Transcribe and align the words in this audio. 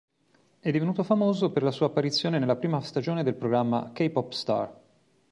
È 0.59 0.71
divenuto 0.71 1.03
famoso 1.03 1.51
per 1.51 1.61
la 1.61 1.69
sua 1.69 1.85
apparizione 1.85 2.39
nella 2.39 2.55
prima 2.55 2.81
stagione 2.81 3.21
del 3.21 3.35
programma 3.35 3.91
"K-pop 3.93 4.31
Star". 4.31 4.81